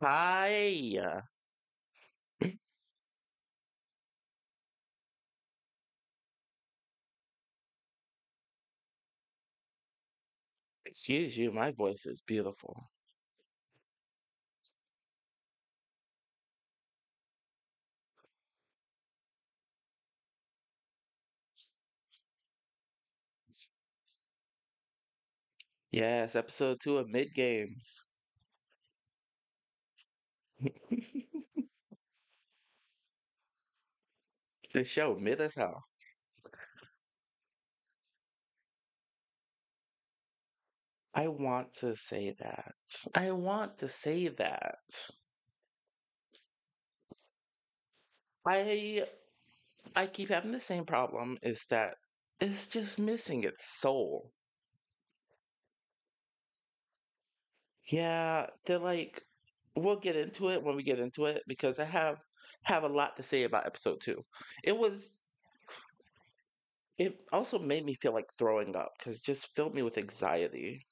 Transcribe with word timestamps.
Hi. 0.00 1.24
Excuse 10.86 11.36
you, 11.36 11.52
my 11.52 11.72
voice 11.72 12.06
is 12.06 12.22
beautiful. 12.22 12.88
Yes, 25.92 26.36
episode 26.36 26.78
two 26.82 26.98
of 26.98 27.08
Mid 27.08 27.32
Games. 27.32 28.04
The 34.74 34.84
show 34.84 35.14
mid 35.14 35.40
as. 35.40 35.56
I 41.14 41.26
want 41.26 41.74
to 41.78 41.96
say 41.96 42.30
that. 42.38 42.76
I 43.16 43.32
want 43.32 43.78
to 43.78 43.88
say 43.88 44.28
that. 44.28 44.78
I 48.46 49.06
I 49.96 50.06
keep 50.08 50.30
having 50.30 50.52
the 50.52 50.60
same 50.60 50.86
problem 50.86 51.38
is 51.42 51.66
that 51.70 51.96
it's 52.40 52.68
just 52.68 52.98
missing 52.98 53.44
its 53.44 53.64
soul. 53.64 54.32
Yeah, 57.86 58.50
they're 58.66 58.78
like 58.78 59.24
we'll 59.76 59.96
get 60.00 60.16
into 60.16 60.50
it 60.50 60.62
when 60.62 60.76
we 60.76 60.82
get 60.82 61.00
into 61.00 61.26
it 61.26 61.42
because 61.46 61.78
I 61.78 61.84
have 61.84 62.18
have 62.64 62.84
a 62.84 62.88
lot 62.88 63.16
to 63.16 63.22
say 63.22 63.44
about 63.44 63.66
episode 63.66 64.00
two. 64.02 64.24
It 64.64 64.76
was 64.76 65.16
it 66.98 67.24
also 67.32 67.58
made 67.58 67.84
me 67.84 67.94
feel 67.94 68.12
like 68.12 68.26
throwing 68.38 68.74
up 68.76 68.92
because 68.98 69.20
just 69.20 69.54
filled 69.54 69.74
me 69.74 69.82
with 69.82 69.98
anxiety. 69.98 70.86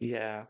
Yeah. 0.00 0.46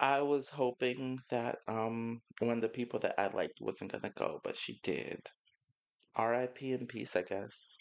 I 0.00 0.22
was 0.22 0.48
hoping 0.48 1.20
that 1.30 1.60
um 1.68 2.22
one 2.40 2.58
of 2.58 2.62
the 2.62 2.68
people 2.70 3.00
that 3.00 3.20
I 3.20 3.28
liked 3.28 3.60
wasn't 3.60 3.92
gonna 3.92 4.10
go, 4.16 4.40
but 4.44 4.56
she 4.56 4.80
did. 4.82 5.22
R.I.P. 6.16 6.72
in 6.72 6.86
peace, 6.88 7.16
I 7.16 7.22
guess. 7.22 7.78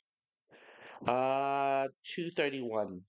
Uh, 1.05 1.89
231. 2.05 3.03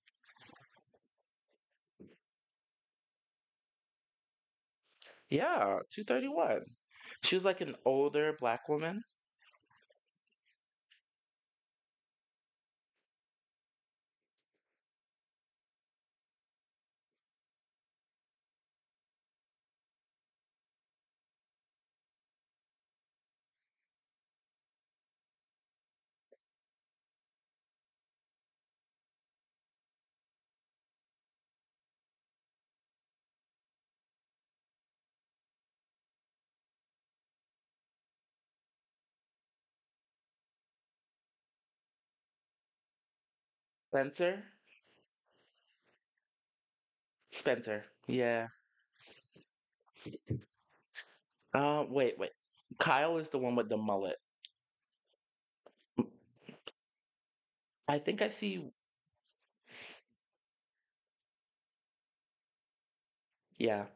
Yeah, 5.31 5.78
231. 5.91 6.67
She 7.23 7.34
was 7.34 7.43
like 7.47 7.62
an 7.62 7.75
older 7.87 8.34
black 8.39 8.69
woman. 8.69 9.03
Spencer? 43.91 44.45
Spencer. 47.31 47.84
Yeah. 48.06 48.49
Uh, 51.55 51.84
wait, 51.89 52.19
wait. 52.19 52.33
Kyle 52.78 53.19
is 53.19 53.31
the 53.31 53.39
one 53.39 53.56
with 53.56 53.69
the 53.69 53.77
mullet. 53.77 54.17
I 57.89 57.99
think 57.99 58.23
I 58.23 58.31
see. 58.31 58.73
Yeah. 63.59 63.87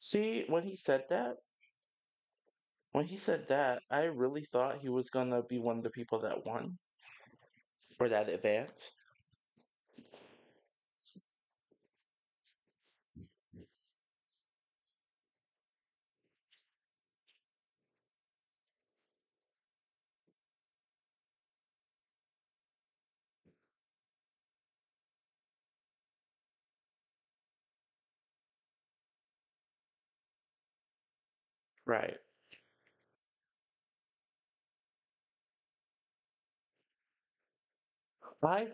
See, 0.00 0.44
when 0.48 0.64
he 0.64 0.74
said 0.76 1.04
that, 1.10 1.38
when 2.92 3.06
he 3.06 3.16
said 3.18 3.48
that, 3.48 3.82
I 3.90 4.04
really 4.04 4.44
thought 4.44 4.80
he 4.80 4.90
was 4.90 5.10
gonna 5.10 5.42
be 5.42 5.58
one 5.58 5.78
of 5.78 5.84
the 5.84 5.90
people 5.90 6.20
that 6.20 6.44
won 6.44 6.78
or 8.00 8.08
that 8.08 8.28
advanced. 8.28 8.94
Right. 31.86 32.18
I 38.42 38.68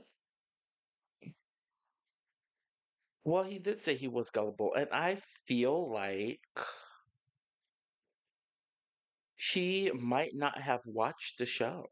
Well, 3.25 3.43
he 3.45 3.59
did 3.59 3.81
say 3.81 3.97
he 3.97 4.09
was 4.09 4.31
gullible, 4.31 4.73
and 4.75 4.89
I 4.93 5.17
feel 5.47 5.91
like 5.93 6.41
she 9.37 9.93
might 9.93 10.35
not 10.35 10.59
have 10.61 10.85
watched 10.87 11.39
the 11.39 11.47
show. 11.47 11.87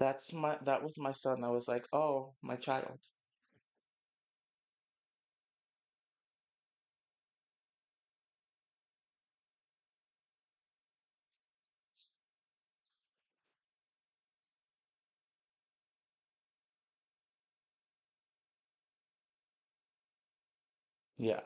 That's 0.00 0.32
my 0.32 0.58
that 0.64 0.82
was 0.82 0.98
my 0.98 1.12
son. 1.12 1.44
I 1.44 1.50
was 1.50 1.68
like, 1.68 1.86
"Oh, 1.92 2.34
my 2.42 2.56
child." 2.56 2.98
Yeah. 21.20 21.42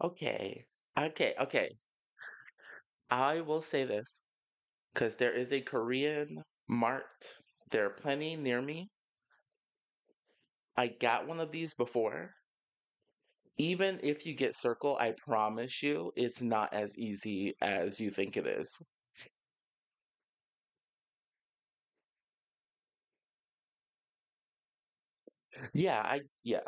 Okay. 0.00 0.66
Okay, 0.96 1.34
okay. 1.40 1.76
I 3.08 3.40
will 3.40 3.62
say 3.62 3.84
this 3.84 4.24
because 4.94 5.16
there 5.16 5.32
is 5.34 5.52
a 5.52 5.62
Korean 5.62 6.44
mart. 6.68 7.36
There 7.74 7.84
are 7.86 7.90
plenty 7.90 8.36
near 8.36 8.62
me. 8.62 8.92
I 10.76 10.86
got 10.86 11.26
one 11.26 11.40
of 11.40 11.50
these 11.50 11.74
before. 11.74 12.36
Even 13.58 13.98
if 14.00 14.26
you 14.26 14.32
get 14.32 14.54
circle, 14.56 14.96
I 14.96 15.10
promise 15.10 15.82
you, 15.82 16.12
it's 16.14 16.40
not 16.40 16.72
as 16.72 16.96
easy 16.96 17.56
as 17.60 17.98
you 17.98 18.10
think 18.12 18.36
it 18.36 18.46
is. 18.46 18.78
Yeah, 25.72 26.00
I 26.02 26.22
yeah. 26.42 26.60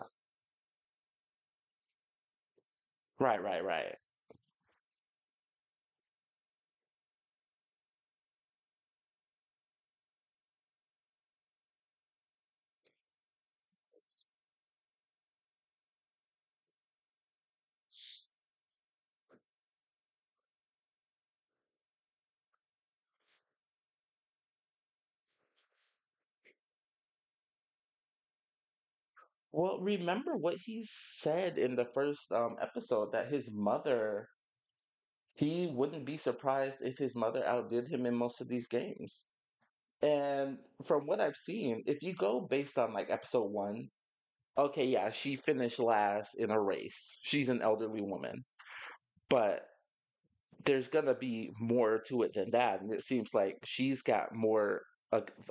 Right, 3.19 3.43
right, 3.43 3.63
right. 3.65 3.97
Well, 29.57 29.79
remember 29.81 30.37
what 30.37 30.57
he 30.59 30.85
said 30.87 31.57
in 31.57 31.77
the 31.77 31.87
first 31.87 32.31
um 32.31 32.57
episode 32.61 33.13
that 33.13 33.29
his 33.29 33.49
mother, 33.51 34.29
he 35.33 35.69
wouldn't 35.69 36.05
be 36.05 36.19
surprised 36.19 36.81
if 36.83 36.99
his 36.99 37.15
mother 37.15 37.43
outdid 37.43 37.89
him 37.89 38.05
in 38.05 38.15
most 38.15 38.43
of 38.43 38.49
these 38.49 38.69
games. 38.69 39.25
And 40.03 40.59
from 40.85 41.07
what 41.07 41.23
I've 41.23 41.39
seen, 41.39 41.85
if 41.87 42.03
you 42.03 42.13
go 42.13 42.43
based 42.43 42.77
on 42.77 42.93
like 42.93 43.09
episode 43.09 43.51
one, 43.51 43.89
okay, 44.59 44.85
yeah, 44.85 45.11
she 45.11 45.37
finished 45.37 45.79
last 45.79 46.35
in 46.35 46.51
a 46.51 46.61
race. 46.61 47.19
She's 47.23 47.49
an 47.49 47.63
elderly 47.63 48.03
woman. 48.03 48.45
But 49.31 49.63
there's 50.67 50.89
gonna 50.89 51.15
be 51.15 51.55
more 51.59 52.01
to 52.09 52.25
it 52.25 52.33
than 52.35 52.51
that. 52.51 52.83
And 52.83 52.93
it 52.93 53.05
seems 53.05 53.33
like 53.33 53.57
she's 53.65 54.03
got 54.03 54.35
more 54.35 54.83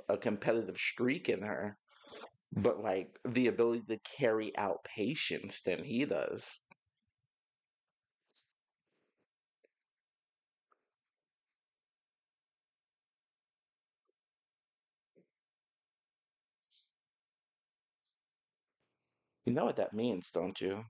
a 0.08 0.16
competitive 0.16 0.76
streak 0.76 1.28
in 1.28 1.42
her, 1.42 1.76
but 2.52 2.80
like 2.82 3.18
the 3.24 3.46
ability 3.48 3.82
to 3.88 3.98
carry 4.18 4.56
out 4.58 4.84
patience 4.84 5.62
than 5.62 5.84
he 5.84 6.04
does. 6.04 6.42
You 19.46 19.54
know 19.54 19.64
what 19.64 19.76
that 19.76 19.94
means, 19.94 20.30
don't 20.30 20.60
you? 20.60 20.84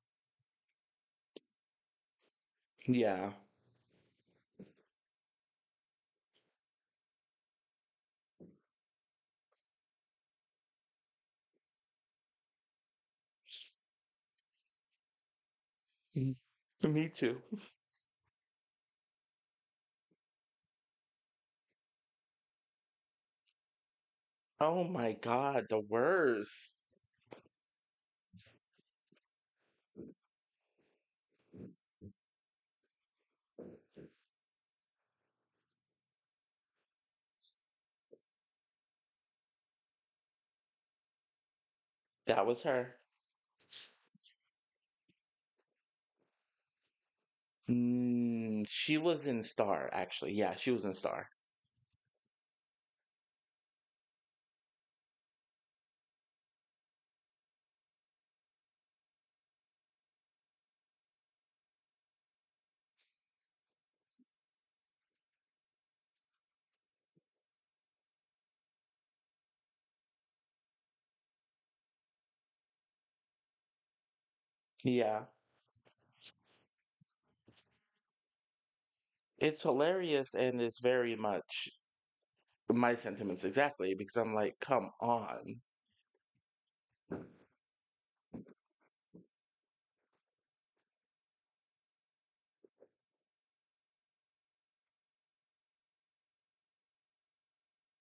Yeah. 2.86 3.32
Mhm. 16.16 16.36
Me 16.82 17.08
too. 17.08 17.42
Oh 24.60 24.84
my 24.84 25.14
God, 25.14 25.66
the 25.70 25.80
worst. 25.80 26.82
That 42.26 42.46
was 42.46 42.62
her. 42.62 42.96
Mm, 47.70 48.66
she 48.68 48.98
was 48.98 49.28
in 49.28 49.44
Star, 49.44 49.88
actually. 49.92 50.32
Yeah, 50.32 50.56
she 50.56 50.72
was 50.72 50.84
in 50.84 50.94
Star. 50.94 51.30
Yeah. 74.84 75.26
It's 79.38 79.62
hilarious 79.62 80.34
and 80.34 80.60
it's 80.60 80.78
very 80.78 81.16
much 81.16 81.70
my 82.68 82.94
sentiments 82.94 83.42
exactly 83.44 83.94
because 83.94 84.16
I'm 84.16 84.34
like, 84.34 84.60
come 84.60 84.92
on. 85.00 85.62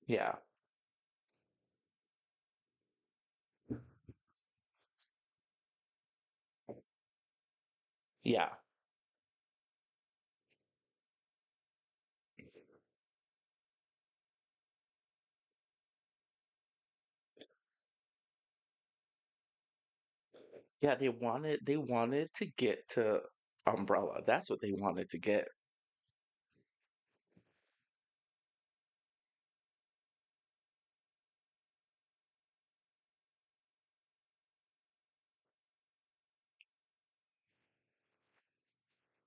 Yeah. 0.07 0.35
Yeah. 8.23 8.49
Yeah, 20.85 20.95
they 20.97 21.09
wanted 21.09 21.61
they 21.65 21.77
wanted 21.77 22.29
to 22.35 22.47
get 22.47 22.87
to 22.91 23.21
Umbrella. 23.67 24.21
That's 24.27 24.51
what 24.51 24.61
they 24.61 24.73
wanted 24.73 25.09
to 25.11 25.19
get. 25.19 25.47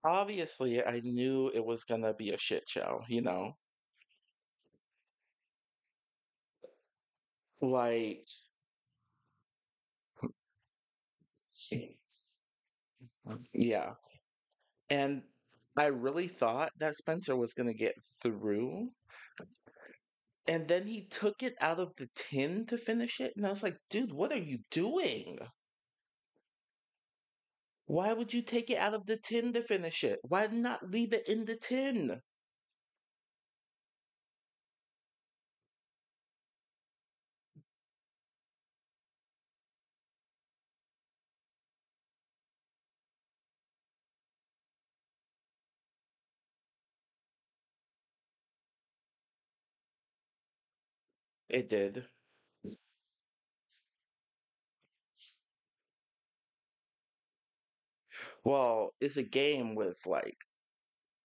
Obviously, 0.04 0.84
I 0.84 1.00
knew 1.00 1.50
it 1.54 1.64
was 1.64 1.84
gonna 1.84 2.14
be 2.14 2.30
a 2.32 2.38
shit 2.38 2.68
show, 2.68 3.02
you 3.08 3.22
know? 3.22 3.54
Like, 7.62 8.26
yeah. 13.54 13.94
And 14.90 15.22
I 15.78 15.86
really 15.86 16.28
thought 16.28 16.72
that 16.78 16.96
Spencer 16.96 17.36
was 17.36 17.54
gonna 17.54 17.74
get 17.74 17.94
through, 18.22 18.90
and 20.48 20.68
then 20.68 20.86
he 20.86 21.04
took 21.06 21.42
it 21.44 21.54
out 21.60 21.78
of 21.80 21.94
the 21.96 22.08
tin 22.16 22.66
to 22.66 22.78
finish 22.78 23.20
it, 23.20 23.34
and 23.36 23.46
I 23.46 23.50
was 23.50 23.62
like, 23.62 23.78
dude, 23.90 24.12
what 24.12 24.32
are 24.32 24.38
you 24.38 24.58
doing? 24.70 25.38
Why 27.86 28.12
would 28.12 28.32
you 28.32 28.42
take 28.42 28.70
it 28.70 28.78
out 28.78 28.94
of 28.94 29.06
the 29.06 29.16
tin 29.16 29.52
to 29.54 29.62
finish 29.64 30.04
it? 30.04 30.20
Why 30.22 30.46
not 30.46 30.90
leave 30.90 31.12
it 31.12 31.28
in 31.28 31.44
the 31.44 31.56
tin? 31.56 32.22
It 51.50 51.68
did. 51.68 52.08
Well, 58.44 58.92
it's 59.00 59.16
a 59.16 59.22
game 59.22 59.74
with 59.74 59.98
like 60.06 60.36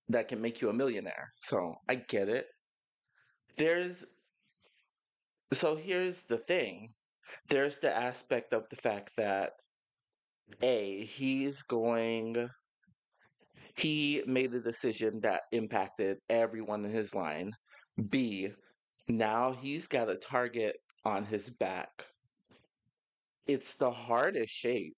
that 0.10 0.28
can 0.28 0.42
make 0.42 0.62
you 0.62 0.70
a 0.70 0.74
millionaire. 0.74 1.34
So 1.38 1.76
I 1.90 1.96
get 1.96 2.30
it. 2.30 2.48
There's 3.56 4.06
so 5.54 5.76
here's 5.76 6.24
the 6.24 6.38
thing. 6.38 6.90
There's 7.50 7.80
the 7.80 7.94
aspect 7.96 8.54
of 8.54 8.68
the 8.70 8.76
fact 8.76 9.12
that 9.18 9.54
A, 10.64 11.06
he's 11.06 11.62
going 11.64 12.50
he 13.76 14.24
made 14.26 14.54
a 14.54 14.62
decision 14.62 15.22
that 15.22 15.44
impacted 15.52 16.20
everyone 16.30 16.86
in 16.86 16.92
his 16.92 17.14
line. 17.14 17.52
B, 18.10 18.54
now 19.08 19.54
he's 19.54 19.88
got 19.88 20.10
a 20.10 20.16
target 20.16 20.76
on 21.06 21.26
his 21.26 21.50
back. 21.50 22.06
It's 23.48 23.76
the 23.76 23.90
hardest 23.90 24.54
shape. 24.54 24.98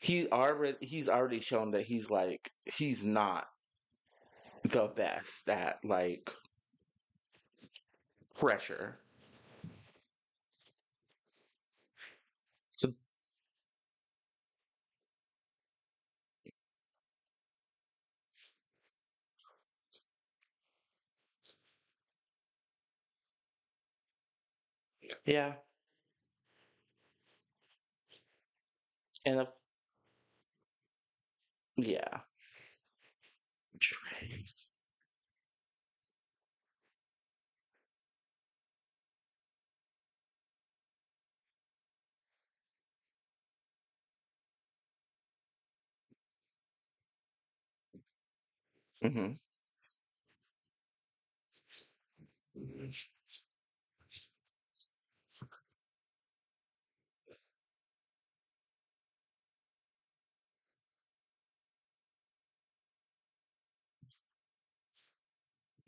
He 0.00 0.28
already 0.28 0.84
he's 0.84 1.08
already 1.08 1.38
shown 1.38 1.70
that 1.70 1.82
he's 1.86 2.10
like 2.10 2.50
he's 2.64 3.04
not 3.04 3.46
the 4.64 4.86
best 4.86 5.48
at 5.48 5.84
like 5.84 6.30
pressure. 8.34 8.98
So 12.72 12.94
yeah, 25.28 25.54
and 29.24 29.40
if, 29.40 29.48
yeah. 31.76 32.20
hmm 49.02 49.38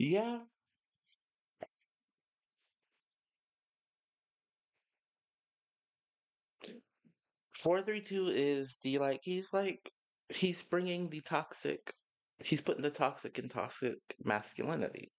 Yeah, 0.00 0.40
four 7.54 7.80
three 7.80 8.00
two 8.00 8.26
is 8.28 8.76
the 8.82 8.98
like 8.98 9.20
he's 9.22 9.52
like 9.52 9.92
he's 10.30 10.62
bringing 10.62 11.08
the 11.08 11.20
toxic. 11.20 11.94
He's 12.42 12.60
putting 12.60 12.82
the 12.82 12.90
toxic 12.90 13.38
in 13.38 13.48
toxic 13.48 13.98
masculinity. 14.24 15.12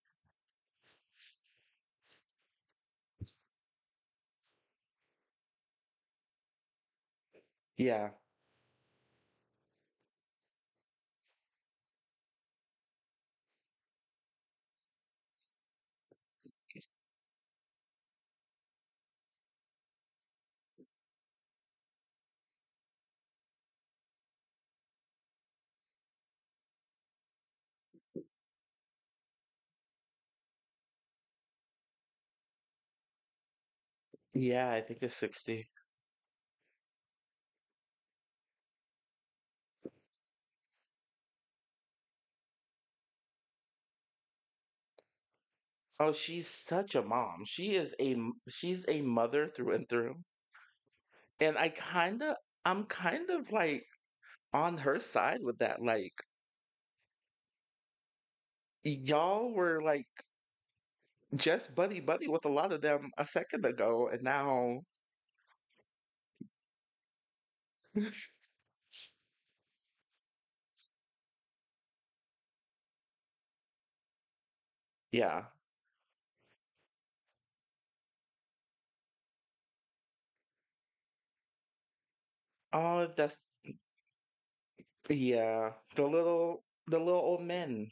Yeah, 7.78 8.12
yeah, 34.34 34.70
I 34.72 34.82
think 34.82 35.00
it's 35.04 35.16
sixty. 35.16 35.68
Oh, 46.02 46.12
she's 46.12 46.50
such 46.50 46.96
a 46.96 47.02
mom. 47.02 47.46
She 47.46 47.76
is 47.76 47.96
a 47.98 48.18
she's 48.50 48.84
a 48.90 49.00
mother 49.02 49.48
through 49.48 49.74
and 49.76 49.88
through. 49.88 50.22
And 51.42 51.58
I 51.58 51.68
kind 51.68 52.24
of 52.24 52.38
I'm 52.64 52.86
kind 52.86 53.30
of 53.32 53.52
like 53.52 53.86
on 54.54 54.78
her 54.80 55.00
side 55.00 55.44
with 55.44 55.60
that. 55.60 55.82
Like 55.82 56.14
y'all 58.84 59.54
were 59.54 59.82
like 59.82 60.08
just 61.36 61.74
buddy 61.76 62.00
buddy 62.00 62.28
with 62.28 62.46
a 62.46 62.50
lot 62.50 62.72
of 62.74 62.82
them 62.82 63.12
a 63.18 63.28
second 63.28 63.66
ago, 63.66 64.08
and 64.10 64.22
now 64.24 64.82
yeah. 75.12 75.52
Oh, 82.74 83.08
that's 83.16 83.38
yeah. 85.10 85.74
The 85.96 86.04
little 86.08 86.64
the 86.88 87.00
little 87.00 87.22
old 87.22 87.42
men. 87.44 87.92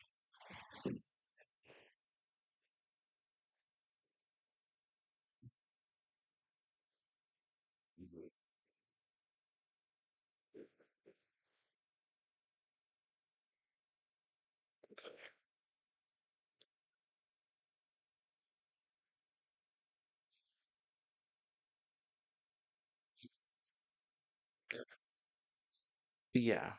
Yeah, 26.33 26.74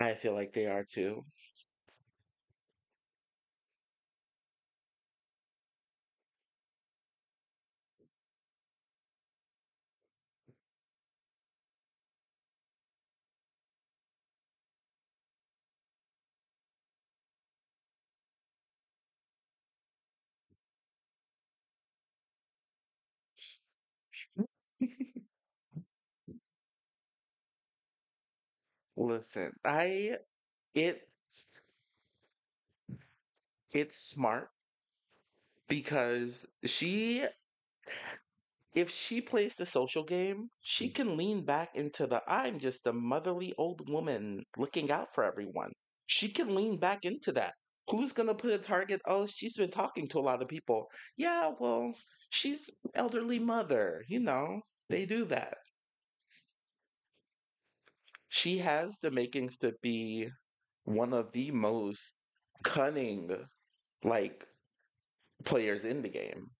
I 0.00 0.14
feel 0.16 0.34
like 0.34 0.52
they 0.52 0.66
are 0.66 0.84
too. 0.84 1.24
Listen, 29.02 29.52
I 29.64 30.18
it 30.74 31.08
it's 33.72 33.96
smart 33.98 34.50
because 35.68 36.46
she 36.64 37.26
if 38.74 38.90
she 38.90 39.18
plays 39.22 39.54
the 39.54 39.64
social 39.64 40.04
game, 40.04 40.50
she 40.60 40.90
can 40.90 41.16
lean 41.16 41.42
back 41.42 41.74
into 41.74 42.06
the 42.06 42.22
I'm 42.30 42.58
just 42.58 42.86
a 42.86 42.92
motherly 42.92 43.54
old 43.56 43.88
woman 43.88 44.44
looking 44.58 44.90
out 44.90 45.14
for 45.14 45.24
everyone. 45.24 45.72
She 46.06 46.28
can 46.28 46.54
lean 46.54 46.76
back 46.76 47.06
into 47.06 47.32
that. 47.32 47.54
Who's 47.88 48.12
gonna 48.12 48.34
put 48.34 48.50
a 48.52 48.58
target? 48.58 49.00
Oh, 49.06 49.26
she's 49.26 49.56
been 49.56 49.70
talking 49.70 50.06
to 50.08 50.18
a 50.18 50.26
lot 50.28 50.42
of 50.42 50.48
people. 50.48 50.90
Yeah, 51.16 51.54
well, 51.58 51.94
she's 52.28 52.68
elderly 52.94 53.38
mother, 53.38 54.04
you 54.06 54.20
know. 54.20 54.60
They 54.90 55.06
do 55.06 55.24
that. 55.24 55.56
She 58.32 58.58
has 58.58 58.98
the 58.98 59.12
makings 59.12 59.58
to 59.58 59.76
be 59.80 60.28
one 60.82 61.12
of 61.12 61.30
the 61.30 61.52
most 61.52 62.16
cunning 62.64 63.48
like 64.04 64.48
players 65.44 65.84
in 65.84 66.02
the 66.02 66.08
game. 66.08 66.50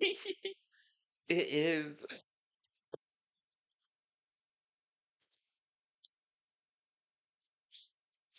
It 1.28 1.46
is. 1.48 2.04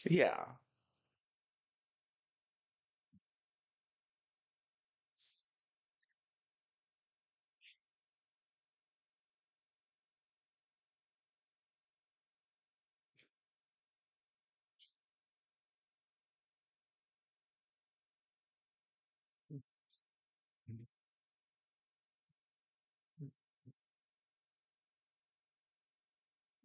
Yeah. 0.06 0.46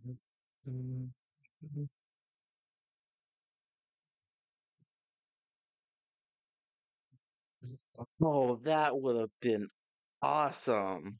Mm-hmm. 0.06 0.14
Mm-hmm. 0.68 1.06
Mm-hmm. 1.64 1.84
Oh, 8.22 8.56
that 8.64 9.00
would 9.00 9.16
have 9.16 9.30
been 9.40 9.68
awesome. 10.22 11.18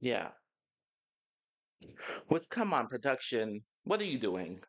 Yeah. 0.00 0.30
Which, 2.28 2.48
come 2.48 2.72
on, 2.72 2.88
production. 2.88 3.64
What 3.84 4.00
are 4.00 4.04
you 4.04 4.18
doing? 4.18 4.60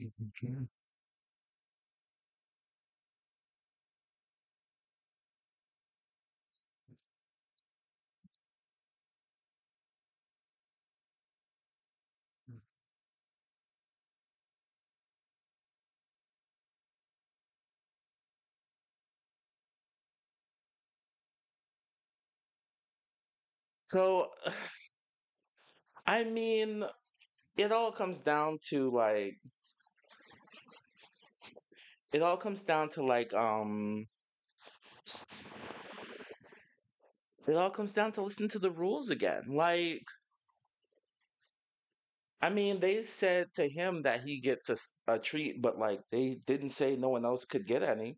Mm-hmm. 0.00 0.64
So, 23.92 24.30
I 26.06 26.24
mean, 26.24 26.82
it 27.58 27.72
all 27.72 27.92
comes 27.92 28.20
down 28.22 28.58
to 28.70 28.90
like, 28.90 29.36
it 32.14 32.22
all 32.22 32.38
comes 32.38 32.62
down 32.62 32.88
to 32.92 33.04
like, 33.04 33.34
um, 33.34 34.06
it 37.46 37.54
all 37.54 37.68
comes 37.68 37.92
down 37.92 38.12
to 38.12 38.22
listening 38.22 38.48
to 38.48 38.58
the 38.58 38.70
rules 38.70 39.10
again. 39.10 39.42
Like, 39.48 40.06
I 42.40 42.48
mean, 42.48 42.80
they 42.80 43.04
said 43.04 43.48
to 43.56 43.68
him 43.68 44.04
that 44.04 44.22
he 44.22 44.40
gets 44.40 44.70
a 45.06 45.18
treat, 45.18 45.60
but 45.60 45.78
like, 45.78 46.00
they 46.10 46.38
didn't 46.46 46.70
say 46.70 46.96
no 46.96 47.10
one 47.10 47.26
else 47.26 47.44
could 47.44 47.66
get 47.66 47.82
any. 47.82 48.16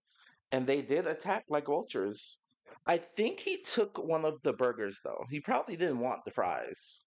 And 0.53 0.69
they 0.69 0.83
did 0.83 1.09
attack 1.09 1.47
like 1.49 1.67
vultures. 1.67 2.39
I 2.87 2.99
think 2.99 3.41
he 3.41 3.63
took 3.63 3.99
one 3.99 4.25
of 4.25 4.43
the 4.43 4.53
burgers 4.55 5.01
though. 5.05 5.25
He 5.31 5.41
probably 5.41 5.77
didn't 5.77 6.01
want 6.01 6.25
the 6.25 6.31
fries. 6.31 7.01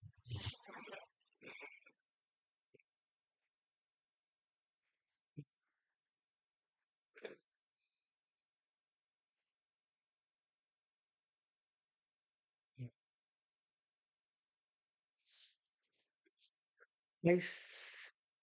I 17.28 17.38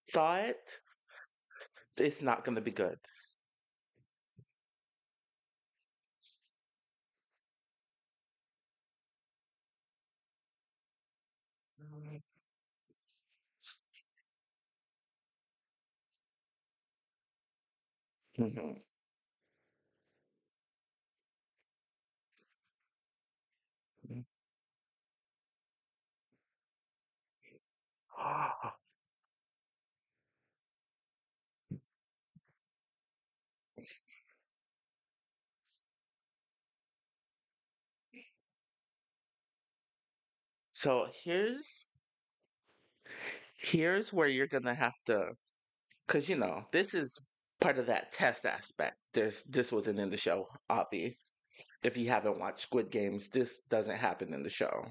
saw 0.05 0.37
it. 0.37 0.79
It's 1.97 2.21
not 2.21 2.45
going 2.45 2.55
to 2.55 2.61
be 2.61 2.71
good. 2.71 2.97
Mhm. 18.37 18.75
So 40.71 41.09
here's 41.23 41.87
here's 43.57 44.13
where 44.13 44.27
you're 44.29 44.47
gonna 44.47 44.73
have 44.73 44.93
to, 45.05 45.35
because 46.07 46.29
you 46.29 46.37
know 46.37 46.65
this 46.71 46.93
is 46.93 47.19
part 47.65 47.79
of 47.79 47.87
that 47.87 48.13
test 48.13 48.45
aspect. 48.45 48.95
There's 49.15 49.41
this 49.49 49.71
wasn't 49.71 49.97
in 49.97 50.11
the 50.11 50.17
show, 50.17 50.47
Avi. 50.69 51.17
If 51.81 51.97
you 51.97 52.07
haven't 52.09 52.39
watched 52.39 52.59
Squid 52.59 52.91
Games, 52.91 53.29
this 53.29 53.61
doesn't 53.71 53.95
happen 53.97 54.35
in 54.35 54.43
the 54.43 54.51
show. 54.51 54.85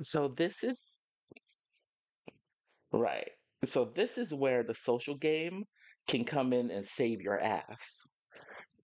So 0.00 0.28
this 0.28 0.64
is 0.64 0.98
right. 2.92 3.28
So 3.66 3.92
this 3.94 4.16
is 4.16 4.32
where 4.32 4.62
the 4.62 4.74
social 4.74 5.16
game 5.16 5.64
can 6.08 6.24
come 6.24 6.54
in 6.54 6.70
and 6.70 6.82
save 6.82 7.20
your 7.20 7.38
ass 7.38 8.06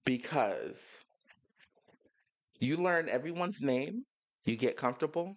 because 0.05 1.01
you 2.61 2.77
learn 2.77 3.09
everyone's 3.09 3.61
name, 3.61 4.05
you 4.47 4.57
get 4.57 4.77
comfortable. 4.77 5.37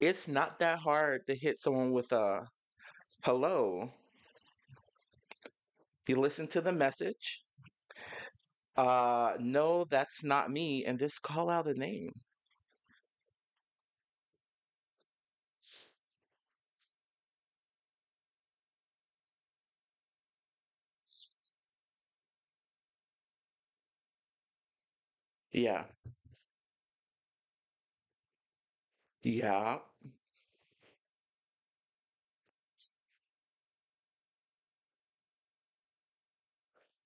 It's 0.00 0.26
not 0.28 0.58
that 0.60 0.78
hard 0.78 1.26
to 1.28 1.34
hit 1.36 1.60
someone 1.60 1.92
with 1.92 2.10
a 2.12 2.40
hello. 3.24 3.92
You 6.08 6.16
listen 6.16 6.48
to 6.48 6.60
the 6.60 6.72
message. 6.72 7.42
Uh, 8.76 9.34
no, 9.38 9.84
that's 9.90 10.24
not 10.24 10.50
me, 10.50 10.84
and 10.86 10.98
just 10.98 11.22
call 11.22 11.50
out 11.50 11.66
a 11.66 11.74
name. 11.74 12.10
Yeah, 25.52 25.84
yeah. 29.24 29.78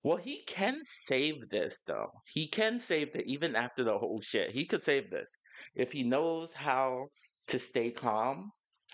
Well, 0.03 0.17
he 0.17 0.43
can 0.45 0.81
save 0.85 1.51
this 1.51 1.83
though. 1.83 2.23
He 2.33 2.49
can 2.49 2.81
save 2.81 3.15
it 3.15 3.27
even 3.27 3.55
after 3.55 3.85
the 3.85 3.99
whole 3.99 4.23
shit. 4.23 4.53
He 4.53 4.65
could 4.65 4.83
save 4.83 5.11
this 5.11 5.37
if 5.75 5.93
he 5.93 6.03
knows 6.03 6.55
how 6.55 7.11
to 7.49 7.59
stay 7.59 7.91
calm. 7.91 8.53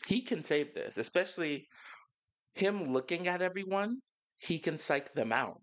He 0.09 0.23
can 0.23 0.43
save 0.43 0.75
this, 0.75 0.99
especially 0.99 1.69
him 2.55 2.93
looking 2.93 3.29
at 3.29 3.43
everyone. 3.43 4.03
He 4.39 4.59
can 4.59 4.79
psych 4.79 5.15
them 5.15 5.33
out. 5.33 5.63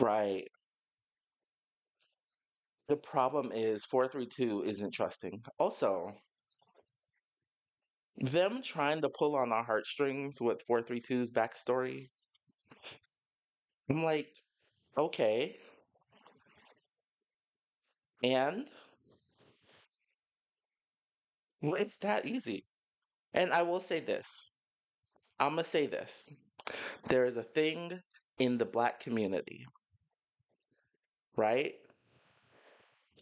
Right. 0.00 0.48
The 2.88 2.96
problem 2.96 3.52
is 3.52 3.84
432 3.84 4.64
isn't 4.64 4.90
trusting. 4.90 5.44
Also, 5.58 6.20
them 8.18 8.62
trying 8.62 9.00
to 9.02 9.08
pull 9.08 9.34
on 9.36 9.52
our 9.52 9.64
heartstrings 9.64 10.40
with 10.40 10.66
432's 10.66 11.30
backstory. 11.30 12.10
I'm 13.90 14.02
like, 14.02 14.28
okay. 14.98 15.58
And 18.22 18.68
well, 21.62 21.74
it's 21.74 21.96
that 21.98 22.26
easy. 22.26 22.66
And 23.34 23.52
I 23.52 23.62
will 23.62 23.80
say 23.80 24.00
this. 24.00 24.50
I'm 25.40 25.54
going 25.54 25.64
to 25.64 25.70
say 25.70 25.86
this. 25.86 26.28
There 27.08 27.26
is 27.26 27.36
a 27.36 27.42
thing 27.42 28.00
in 28.38 28.58
the 28.58 28.66
black 28.66 29.00
community, 29.00 29.66
right? 31.38 31.74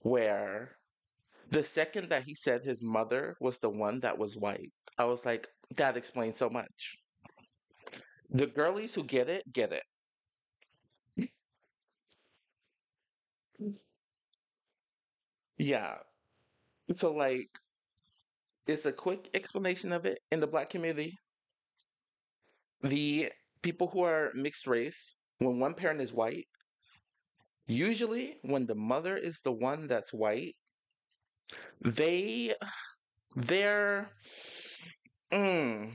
Where 0.02 0.78
the 1.50 1.62
second 1.64 2.10
that 2.10 2.24
he 2.24 2.34
said 2.34 2.64
his 2.64 2.82
mother 2.82 3.36
was 3.40 3.58
the 3.58 3.70
one 3.70 4.00
that 4.00 4.18
was 4.18 4.36
white, 4.36 4.72
I 4.98 5.04
was 5.04 5.24
like, 5.24 5.48
that 5.76 5.96
explains 5.96 6.38
so 6.38 6.48
much. 6.50 6.96
The 8.30 8.46
girlies 8.46 8.94
who 8.94 9.04
get 9.04 9.28
it, 9.28 9.44
get 9.52 9.72
it. 9.72 9.84
Yeah. 15.58 15.98
So, 16.92 17.12
like, 17.12 17.48
it's 18.66 18.86
a 18.86 18.92
quick 18.92 19.30
explanation 19.34 19.92
of 19.92 20.06
it 20.06 20.20
in 20.30 20.40
the 20.40 20.46
black 20.46 20.70
community. 20.70 21.16
The 22.82 23.32
people 23.62 23.88
who 23.88 24.02
are 24.02 24.30
mixed 24.34 24.66
race, 24.66 25.16
when 25.38 25.58
one 25.58 25.74
parent 25.74 26.00
is 26.00 26.12
white, 26.12 26.46
usually 27.68 28.38
when 28.42 28.66
the 28.66 28.74
mother 28.74 29.16
is 29.16 29.40
the 29.42 29.52
one 29.52 29.86
that's 29.86 30.12
white, 30.12 30.56
they, 31.80 32.54
they're, 33.36 34.10
mm, 35.30 35.90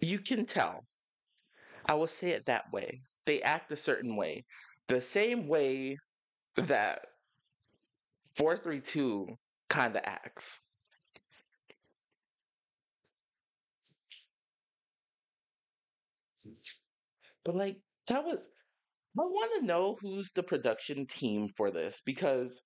you 0.00 0.18
can 0.18 0.44
tell. 0.44 0.84
I 1.86 1.94
will 1.94 2.06
say 2.06 2.30
it 2.30 2.46
that 2.46 2.70
way. 2.72 3.02
They 3.24 3.42
act 3.42 3.72
a 3.72 3.76
certain 3.76 4.14
way. 4.14 4.44
The 4.86 5.00
same 5.00 5.48
way 5.48 5.98
that 6.56 7.06
432 8.34 9.38
kind 9.68 9.96
of 9.96 10.02
acts. 10.04 10.64
But 17.48 17.56
like 17.56 17.78
that 18.08 18.26
was 18.26 18.46
I 19.18 19.22
want 19.22 19.60
to 19.60 19.66
know 19.66 19.96
who's 20.02 20.30
the 20.32 20.42
production 20.42 21.06
team 21.06 21.48
for 21.48 21.70
this 21.70 22.02
because 22.04 22.60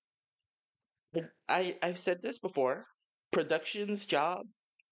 I 1.47 1.77
I've 1.81 1.97
said 1.97 2.21
this 2.21 2.37
before. 2.39 2.85
Production's 3.31 4.05
job 4.05 4.45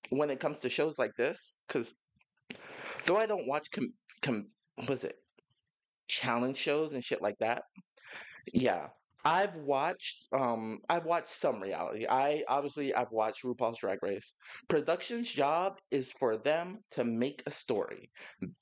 when 0.10 0.30
it 0.30 0.40
comes 0.40 0.60
to 0.60 0.70
shows 0.70 0.98
like 0.98 1.12
this, 1.18 1.58
because 1.68 1.94
though 3.06 3.18
I 3.18 3.26
don't 3.26 3.50
watch 3.50 3.70
com 3.70 3.92
com 4.22 4.48
was 4.88 5.04
it 5.04 5.18
challenge 6.08 6.56
shows 6.56 6.94
and 6.94 7.04
shit 7.04 7.22
like 7.22 7.40
that. 7.40 7.64
Yeah, 8.54 8.88
I've 9.26 9.58
watched 9.58 10.26
um 10.32 10.80
I've 10.88 11.06
watched 11.06 11.32
some 11.32 11.60
reality. 11.62 12.06
I 12.08 12.46
obviously 12.48 12.96
I've 12.96 13.12
watched 13.12 13.44
RuPaul's 13.44 13.80
Drag 13.80 14.02
Race. 14.02 14.36
Production's 14.70 15.30
job 15.30 15.80
is 15.92 16.10
for 16.14 16.38
them 16.38 16.80
to 16.92 17.04
make 17.04 17.44
a 17.46 17.52
story. 17.52 18.10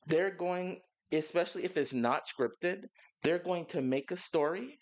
They're 0.07 0.35
going 0.35 0.81
especially 1.11 1.63
if 1.65 1.77
it's 1.77 1.93
not 1.93 2.23
scripted, 2.27 2.85
they're 3.23 3.39
going 3.39 3.65
to 3.67 3.81
make 3.81 4.11
a 4.11 4.17
story. 4.17 4.79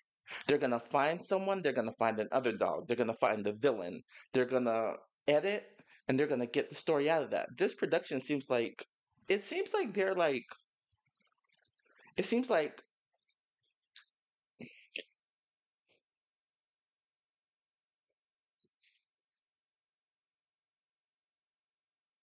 They're 0.47 0.57
going 0.57 0.71
to 0.71 0.79
find 0.91 1.23
someone, 1.23 1.61
they're 1.61 1.73
going 1.73 1.87
to 1.87 1.95
find 1.99 2.19
an 2.19 2.27
underdog, 2.31 2.87
they're 2.87 2.97
going 2.97 3.07
to 3.07 3.17
find 3.21 3.45
the 3.45 3.53
villain. 3.53 4.03
They're 4.33 4.45
going 4.45 4.65
to 4.65 4.95
edit 5.27 5.65
and 6.07 6.17
they're 6.19 6.27
going 6.27 6.41
to 6.41 6.47
get 6.47 6.69
the 6.69 6.75
story 6.75 7.09
out 7.09 7.23
of 7.23 7.31
that. 7.31 7.49
This 7.57 7.73
production 7.75 8.19
seems 8.21 8.49
like 8.49 8.85
it 9.29 9.43
seems 9.43 9.73
like 9.73 9.93
they're 9.93 10.13
like 10.15 10.45
it 12.17 12.25
seems 12.25 12.49
like 12.49 12.83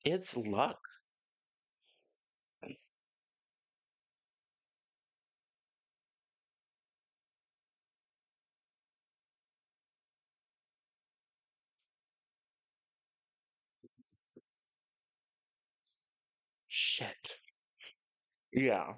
it's 0.05 0.37
luck. 0.37 0.79
Shit. 16.95 17.35
Yeah. 18.53 18.93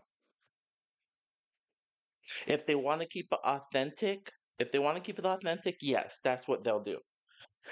If 2.47 2.67
they 2.67 2.75
want 2.75 3.01
to 3.01 3.09
keep 3.09 3.29
it 3.33 3.39
authentic, 3.43 4.31
if 4.59 4.71
they 4.71 4.79
want 4.79 4.99
to 4.99 5.03
keep 5.03 5.19
it 5.19 5.25
authentic, 5.25 5.77
yes, 5.81 6.19
that's 6.23 6.47
what 6.47 6.63
they'll 6.63 6.85
do. 6.85 6.99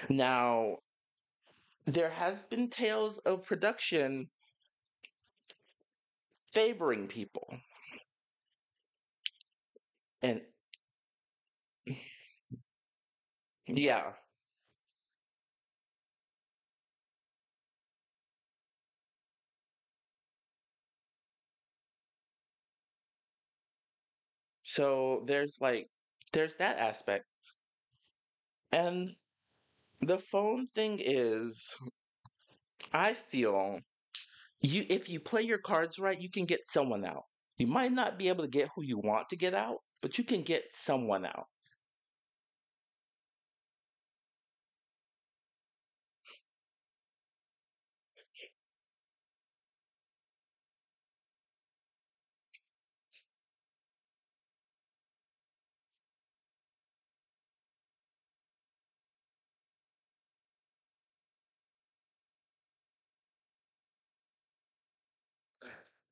Now, 0.09 0.77
there 1.85 2.09
has 2.09 2.41
been 2.41 2.71
tales 2.71 3.19
of 3.19 3.43
production 3.43 4.25
favoring 6.55 7.07
people. 7.07 7.59
And 10.23 10.41
yeah, 13.67 14.13
so 24.75 25.23
there's 25.25 25.57
like 25.61 25.87
there's 26.33 26.55
that 26.55 26.77
aspect. 26.77 27.23
And 28.73 29.15
the 30.01 30.17
phone 30.17 30.67
thing 30.75 30.99
is 31.01 31.73
I 32.91 33.13
feel 33.13 33.79
you 34.61 34.85
if 34.89 35.09
you 35.09 35.21
play 35.21 35.43
your 35.43 35.59
cards 35.59 35.97
right, 35.97 36.19
you 36.19 36.29
can 36.29 36.45
get 36.45 36.67
someone 36.67 37.05
out. 37.05 37.23
You 37.57 37.67
might 37.67 37.93
not 37.93 38.17
be 38.17 38.27
able 38.27 38.43
to 38.43 38.49
get 38.49 38.69
who 38.75 38.83
you 38.83 38.97
want 38.99 39.29
to 39.29 39.37
get 39.37 39.53
out, 39.53 39.77
but 40.01 40.17
you 40.17 40.25
can 40.25 40.43
get 40.43 40.65
someone 40.73 41.25
out. 41.25 41.47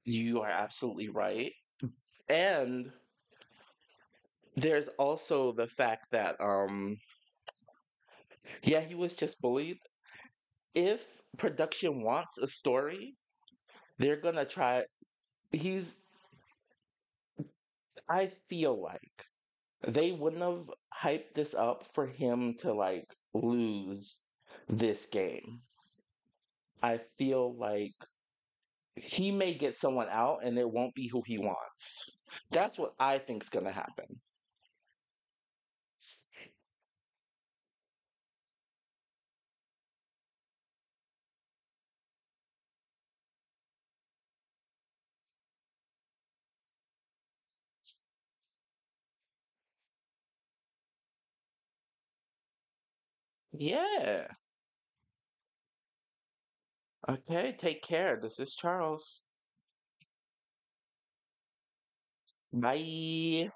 You 0.06 0.42
are 0.42 0.50
absolutely 0.50 1.10
right. 1.10 1.54
And 2.30 2.92
there's 4.56 4.88
also 5.00 5.52
the 5.52 5.68
fact 5.68 6.08
that 6.12 6.40
um 6.40 6.98
yeah, 8.64 8.82
he 8.82 8.96
was 8.96 9.14
just 9.14 9.40
bullied. 9.42 9.78
If 10.76 11.06
production 11.38 12.04
wants 12.04 12.38
a 12.38 12.48
story, 12.48 13.16
they're 14.00 14.22
gonna 14.22 14.46
try 14.46 14.86
he's 15.52 15.98
I 18.08 18.28
feel 18.28 18.82
like 18.82 19.26
they 19.88 20.12
wouldn't 20.14 20.42
have 20.44 20.70
hyped 20.94 21.34
this 21.36 21.54
up 21.54 21.94
for 21.94 22.08
him 22.08 22.58
to 22.60 22.74
like 22.74 23.16
lose 23.34 24.18
this 24.70 25.06
game. 25.08 25.64
I 26.84 27.00
feel 27.18 27.56
like 27.58 27.96
he 28.96 29.32
may 29.32 29.54
get 29.54 29.76
someone 29.78 30.08
out 30.10 30.40
and 30.44 30.58
it 30.58 30.70
won't 30.70 30.96
be 30.96 31.08
who 31.08 31.22
he 31.26 31.38
wants. 31.38 32.10
That's 32.52 32.78
what 32.78 32.94
I 33.00 33.20
think 33.20 33.44
is 33.44 33.50
gonna 33.50 33.72
happen. 33.72 34.20
Yeah. 53.54 54.28
Okay, 57.08 57.56
take 57.58 57.82
care. 57.82 58.20
This 58.20 58.40
is 58.42 58.54
Charles. 58.56 59.22
Bye. 62.54 63.52